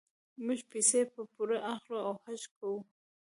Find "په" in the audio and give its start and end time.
1.13-1.21